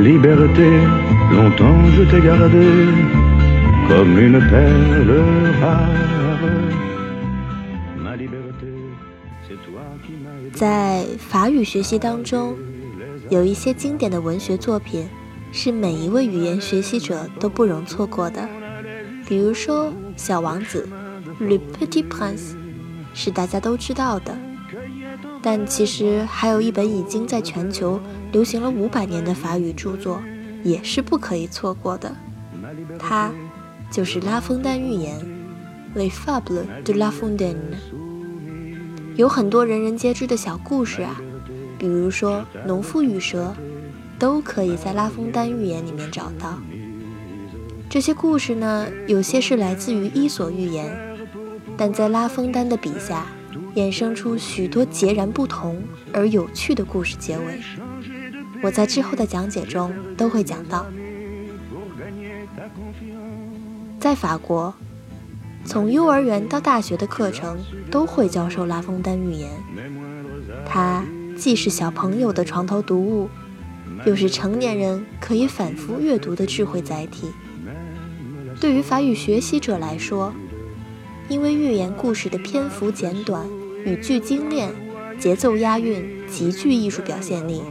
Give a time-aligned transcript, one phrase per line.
[0.00, 0.68] Liberté,
[1.30, 2.88] longtemps je t'ai gardé
[3.88, 5.22] comme une perle
[5.60, 5.88] rare.
[8.02, 8.72] Ma liberté,
[9.46, 12.56] c'est toi qui m'as 在法语学习当中，
[13.28, 15.06] 有一些经典的文学作品
[15.52, 18.48] 是每一位语言学习者都不容错过的。
[19.28, 19.86] 比如说
[20.16, 20.88] 《小王子》
[21.44, 22.56] （Le Petit Prince）
[23.14, 24.36] 是大家都知道的，
[25.42, 28.00] 但其实还有一本已经在全球
[28.30, 30.22] 流行了五百年的法语著作，
[30.62, 32.14] 也是不可以错过的。
[32.98, 33.32] 它
[33.90, 35.20] 就是《拉封丹寓言》
[35.98, 37.56] （Les Fables de La Fontaine）。
[39.16, 41.20] 有很多人人皆知的小故事啊，
[41.78, 43.54] 比如说农夫与蛇，
[44.18, 46.58] 都可以在《拉封丹寓言》里面找到。
[47.90, 50.96] 这些故事呢，有些是来自于伊索寓言，
[51.76, 53.26] 但在拉封丹的笔下，
[53.74, 57.60] 衍生出许多截然不同而有趣的故事结尾。
[58.62, 60.86] 我在之后的讲解中都会讲到。
[63.98, 64.74] 在法国，
[65.64, 67.58] 从幼儿园到大学的课程
[67.90, 69.50] 都会教授拉封丹寓言，
[70.66, 71.04] 它
[71.36, 73.28] 既是小朋友的床头读物，
[74.04, 77.28] 又是成年人可以反复阅读的智慧载体。
[78.60, 80.32] 对于法语学习者来说，
[81.28, 83.46] 因为寓言故事的篇幅简短、
[83.84, 84.70] 语句精炼、
[85.18, 87.62] 节奏押韵，极具艺术表现力，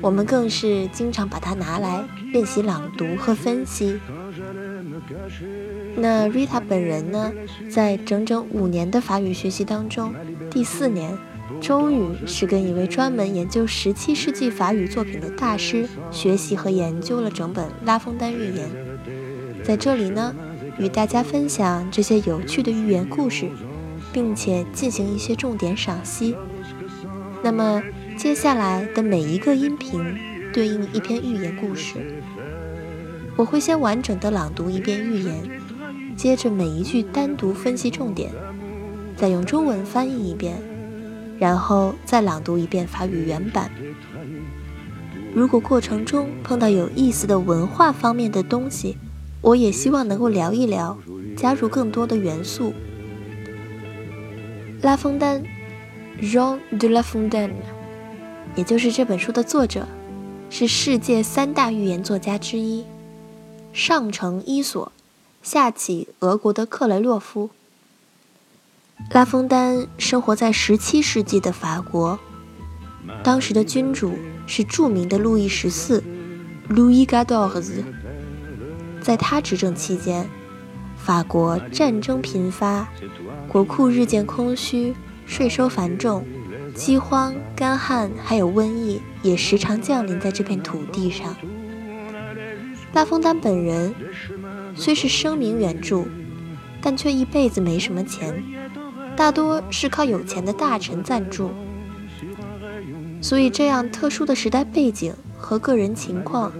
[0.00, 3.98] 我们更是经常把它拿来练习朗读和分析。
[5.96, 7.32] 那 Rita 本人呢，
[7.70, 10.14] 在整整五年的法语学习当中，
[10.50, 11.16] 第四年
[11.60, 18.68] 终于是跟一位专门研究十七世纪法语作品的大师学习和研究了整本《拉封丹寓言》。
[19.64, 20.34] 在这里呢，
[20.78, 23.48] 与大家分享这些有趣的寓言故事，
[24.16, 26.34] 并且进行一些重点赏析。
[27.42, 27.82] 那么
[28.16, 30.02] 接下来的每一个音频
[30.54, 32.22] 对应一篇寓言故事，
[33.36, 35.60] 我会先完整的朗读一遍寓言，
[36.16, 38.32] 接着每一句单独分析重点，
[39.18, 40.62] 再用中文翻译一遍，
[41.38, 43.70] 然后再朗读一遍法语原版。
[45.34, 48.96] 如果过程中碰到有意思的文化方面的东西，
[49.42, 50.96] 我也希望能够聊一聊，
[51.36, 52.72] 加入更多的元素。
[54.82, 55.42] 拉封丹
[56.20, 57.50] ，Jean de La Fontaine，
[58.54, 59.86] 也就是这本书的作者，
[60.50, 62.84] 是世界三大寓言作家之一，
[63.72, 64.92] 上承伊索，
[65.42, 67.50] 下启俄国的克雷洛夫。
[69.10, 72.18] 拉封丹生活在17世纪的法国，
[73.24, 74.12] 当时的君主
[74.46, 76.04] 是著名的路易十四
[76.68, 77.82] ，Louis Quatorze。
[79.00, 80.28] 在他执政期间，
[81.06, 82.88] 法国战争频发，
[83.46, 84.92] 国库日渐空虚，
[85.24, 86.26] 税收繁重，
[86.74, 91.36] 饥荒、干旱还有瘟疫也时常降临在这片土地上。
[92.92, 93.94] 拉封丹本人
[94.74, 96.06] 虽是声名远著，
[96.82, 98.42] 但却一辈子没什么钱，
[99.14, 101.52] 大多是靠有钱的大臣赞助。
[103.20, 106.52] 所以，这样特殊的时代背景和个人情况。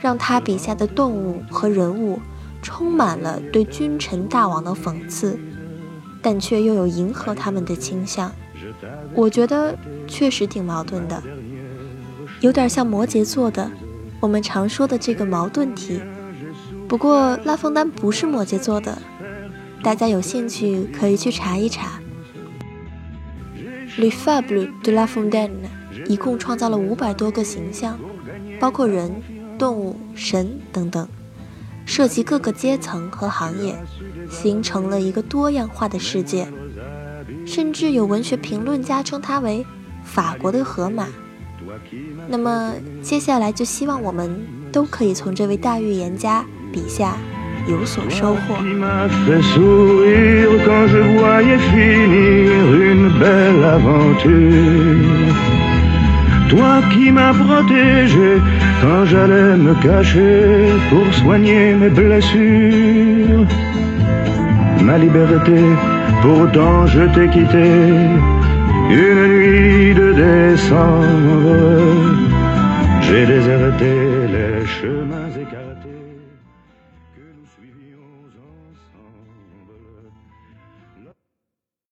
[0.00, 2.18] 让他笔下的动物和人物
[2.62, 5.38] 充满了对君臣大王的讽刺，
[6.22, 8.32] 但却又有迎合他们的倾向。
[9.12, 11.22] 我觉得确实挺矛盾的，
[12.40, 13.70] 有点像摩羯座的
[14.20, 16.00] 我们常说的这个矛盾体。
[16.88, 18.96] 不过拉封丹不是摩羯座的，
[19.82, 22.00] 大家有兴趣可以去查一查。
[23.98, 25.50] Le Fable de La Fontaine
[26.06, 27.98] 一共创造了五百多个形象，
[28.60, 29.10] 包括人。
[29.58, 31.06] 动物、神等等，
[31.84, 33.74] 涉及各个阶层和行业，
[34.30, 36.46] 形成了一个多样化的世界。
[37.46, 39.64] 甚至有文学评论家称它为
[40.04, 41.06] “法国的荷马”。
[42.28, 47.16] 那么，接下来就希望我们都可以从这位大预言家笔下
[47.68, 48.56] 有所收获。
[56.52, 58.32] Toi qui m'as protégé
[58.82, 63.46] quand j'allais me cacher pour soigner mes blessures.
[64.82, 65.60] Ma liberté,
[66.20, 67.68] pourtant je t'ai quitté
[68.90, 71.56] une nuit de décembre.
[73.00, 73.92] J'ai déserté
[74.34, 75.71] les chemins écartés.